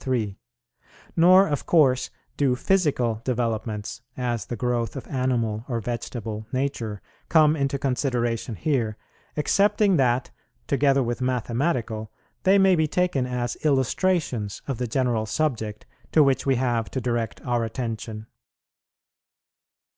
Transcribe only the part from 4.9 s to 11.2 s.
of animal or vegetable nature, come into consideration here; excepting that, together with